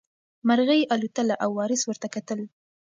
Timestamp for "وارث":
1.59-1.81